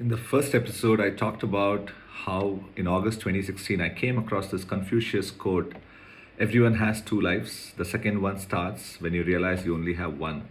[0.00, 1.90] In the first episode, I talked about
[2.24, 5.72] how in August 2016 I came across this Confucius quote
[6.38, 7.72] Everyone has two lives.
[7.76, 10.48] The second one starts when you realize you only have one.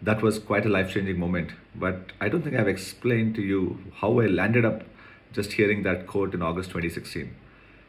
[0.00, 3.80] That was quite a life changing moment, but I don't think I've explained to you
[3.94, 4.84] how I landed up
[5.32, 7.34] just hearing that quote in August 2016.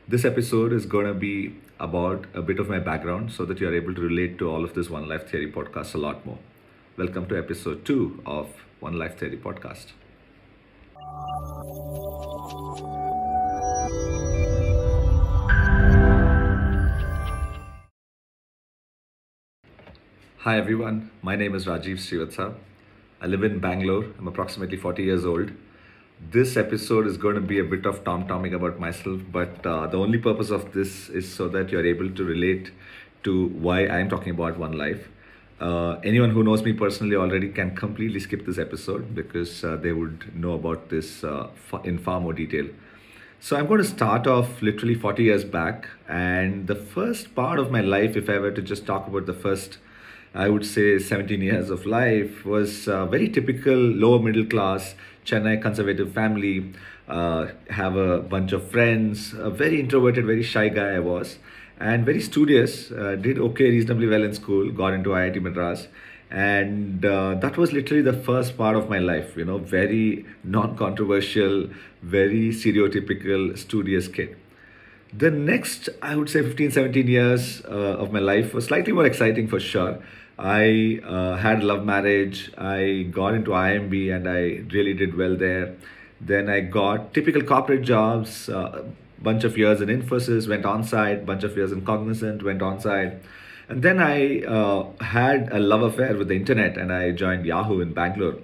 [0.07, 3.70] This episode is going to be about a bit of my background so that you
[3.70, 6.39] are able to relate to all of this One Life Theory podcast a lot more.
[6.98, 9.91] Welcome to episode 2 of One Life Theory podcast.
[20.47, 22.54] Hi everyone, my name is Rajiv Srivatsa.
[23.21, 24.06] I live in Bangalore.
[24.18, 25.52] I'm approximately 40 years old.
[26.32, 29.88] This episode is going to be a bit of tom tomming about myself, but uh,
[29.88, 32.72] the only purpose of this is so that you're able to relate
[33.23, 35.09] to why I'm talking about One Life.
[35.59, 39.92] Uh, anyone who knows me personally already can completely skip this episode because uh, they
[39.92, 41.47] would know about this uh,
[41.83, 42.67] in far more detail.
[43.39, 47.72] So I'm going to start off literally 40 years back, and the first part of
[47.72, 49.78] my life, if I were to just talk about the first
[50.33, 54.94] I would say 17 years of life was a very typical lower middle class
[55.25, 56.73] Chennai conservative family.
[57.08, 61.39] Uh, have a bunch of friends, a very introverted, very shy guy I was,
[61.80, 62.92] and very studious.
[62.92, 65.88] Uh, did okay reasonably well in school, got into IIT Madras,
[66.30, 69.38] and uh, that was literally the first part of my life.
[69.38, 71.69] You know, very non-controversial,
[72.02, 74.36] very stereotypical studious kid.
[75.14, 79.06] The next, I would say, 15, 17 years uh, of my life was slightly more
[79.06, 80.00] exciting for sure.
[80.38, 82.52] I uh, had love marriage.
[82.58, 85.75] I got into IIMB and I really did well there.
[86.19, 88.84] Then I got typical corporate jobs, uh,
[89.21, 92.79] bunch of years in Infosys, went on site, bunch of years in Cognizant, went on
[92.79, 93.21] site.
[93.69, 97.81] And then I uh, had a love affair with the internet and I joined Yahoo
[97.81, 98.39] in Bangalore.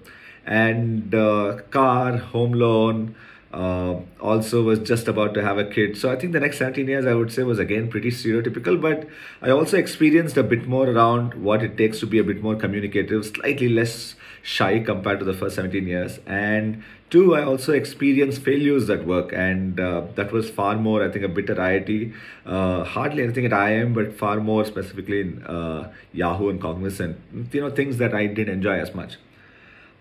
[0.45, 3.16] And uh, car, home loan,
[3.54, 5.96] uh, also was just about to have a kid.
[5.96, 8.82] So I think the next 17 years, I would say, was again pretty stereotypical.
[8.82, 9.08] But
[9.42, 12.56] I also experienced a bit more around what it takes to be a bit more
[12.56, 16.19] communicative, slightly less shy compared to the first 17 years.
[16.25, 21.12] And two, I also experienced failures at work, and uh, that was far more, I
[21.12, 22.13] think, a bit at IIT.
[22.46, 27.18] Uh, hardly anything at IIM, but far more specifically in uh, Yahoo and Cognizant.
[27.52, 29.18] You know, things that I didn't enjoy as much.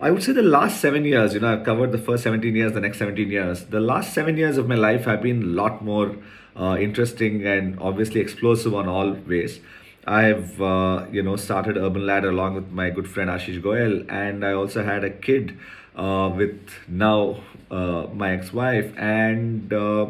[0.02, 2.72] I would say the last seven years, you know, I've covered the first 17 years,
[2.72, 3.66] the next 17 years.
[3.66, 6.16] The last seven years of my life have been a lot more
[6.56, 9.60] uh, interesting and obviously explosive on all ways.
[10.04, 14.44] I've, uh, you know, started Urban Ladder along with my good friend Ashish Goel, and
[14.44, 15.56] I also had a kid
[15.94, 16.58] uh, with
[16.88, 20.06] now uh, my ex-wife, and uh,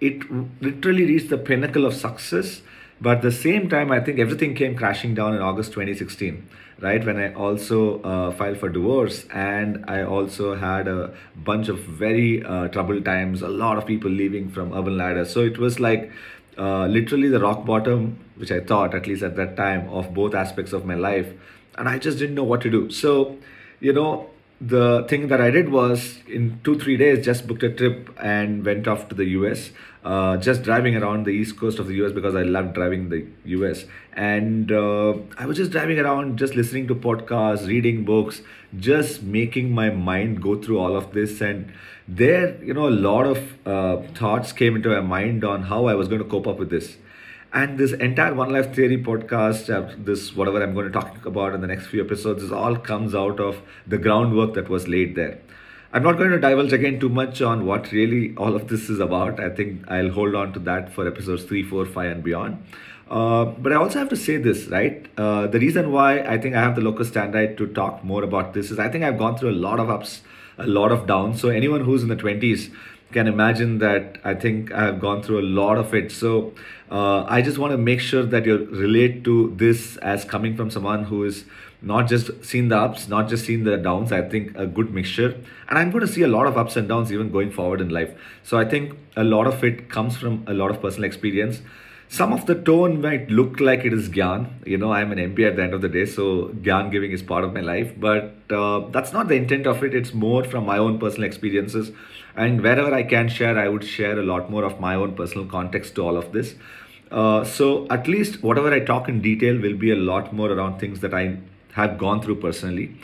[0.00, 0.22] it
[0.62, 2.62] literally reached the pinnacle of success
[3.02, 6.48] but at the same time, I think everything came crashing down in August 2016,
[6.80, 7.04] right?
[7.04, 12.44] When I also uh, filed for divorce and I also had a bunch of very
[12.44, 15.24] uh, troubled times, a lot of people leaving from Urban Ladder.
[15.24, 16.12] So it was like
[16.56, 20.32] uh, literally the rock bottom, which I thought, at least at that time, of both
[20.34, 21.32] aspects of my life.
[21.76, 22.88] And I just didn't know what to do.
[22.90, 23.36] So,
[23.80, 24.30] you know,
[24.64, 28.64] the thing that I did was in two, three days, just booked a trip and
[28.64, 29.70] went off to the US,
[30.04, 33.26] uh, just driving around the east coast of the US because I love driving the
[33.44, 33.86] US.
[34.12, 38.42] And uh, I was just driving around, just listening to podcasts, reading books,
[38.78, 41.40] just making my mind go through all of this.
[41.40, 41.72] And
[42.06, 45.94] there, you know, a lot of uh, thoughts came into my mind on how I
[45.94, 46.98] was going to cope up with this
[47.52, 51.54] and this entire one life theory podcast uh, this whatever i'm going to talk about
[51.54, 55.14] in the next few episodes this all comes out of the groundwork that was laid
[55.14, 55.38] there
[55.92, 59.00] i'm not going to divulge again too much on what really all of this is
[59.00, 62.64] about i think i'll hold on to that for episodes 3 4 5 and beyond
[63.10, 65.06] uh, but I also have to say this, right?
[65.18, 68.54] Uh, the reason why I think I have the locus standi to talk more about
[68.54, 70.22] this is I think I've gone through a lot of ups,
[70.56, 71.38] a lot of downs.
[71.38, 72.70] So anyone who's in the 20s
[73.12, 76.10] can imagine that I think I've gone through a lot of it.
[76.10, 76.54] So
[76.90, 80.70] uh, I just want to make sure that you relate to this as coming from
[80.70, 81.44] someone who is
[81.80, 84.12] not just seen the ups, not just seen the downs.
[84.12, 85.34] I think a good mixture.
[85.68, 87.88] And I'm going to see a lot of ups and downs even going forward in
[87.88, 88.12] life.
[88.42, 91.62] So I think a lot of it comes from a lot of personal experience
[92.12, 94.46] some of the tone might look like it is gyan.
[94.66, 96.24] You know i'm an mp at the end of the day so
[96.66, 97.94] gyan giving is part of my life.
[97.98, 99.94] But uh, that's not the intent of it.
[99.94, 101.90] It's more from my own personal experiences.
[102.36, 105.46] And wherever i can share i would share a lot more of my own personal
[105.46, 106.54] context to all of this.
[107.10, 110.78] Uh, so at least whatever i talk in detail will be a lot more around
[110.84, 111.24] things that i
[111.80, 112.94] have gone through personally.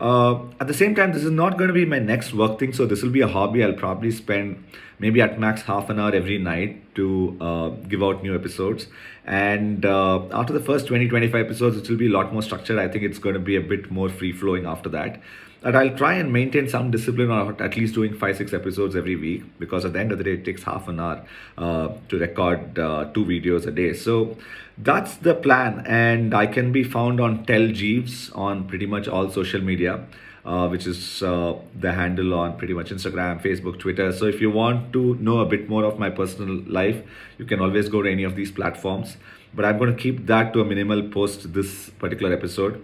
[0.00, 2.72] Uh, at the same time, this is not going to be my next work thing.
[2.72, 3.62] So this will be a hobby.
[3.62, 4.64] I'll probably spend
[4.98, 8.86] maybe at max half an hour every night to uh, give out new episodes.
[9.24, 12.78] And uh, after the first 20, 25 episodes, it will be a lot more structured.
[12.78, 15.20] I think it's going to be a bit more free flowing after that.
[15.62, 19.16] that I'll try and maintain some discipline or at least doing five, six episodes every
[19.16, 21.24] week because at the end of the day, it takes half an hour
[21.56, 23.92] uh, to record uh, two videos a day.
[23.92, 24.36] So
[24.76, 25.84] that's the plan.
[25.86, 30.04] And I can be found on Tell Jeeves on pretty much all social media.
[30.44, 34.10] Uh, which is uh, the handle on pretty much Instagram, Facebook, Twitter.
[34.12, 37.00] So if you want to know a bit more of my personal life,
[37.38, 39.16] you can always go to any of these platforms.
[39.54, 42.82] But I'm going to keep that to a minimal post this particular episode.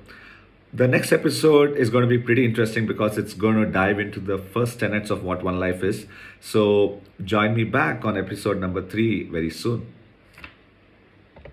[0.72, 4.20] The next episode is going to be pretty interesting because it's going to dive into
[4.20, 6.06] the first tenets of what one life is.
[6.40, 9.92] So join me back on episode number three very soon.